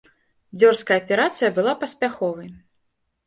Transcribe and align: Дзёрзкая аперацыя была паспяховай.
Дзёрзкая 0.61 0.97
аперацыя 1.01 1.49
была 1.57 1.73
паспяховай. 1.83 2.49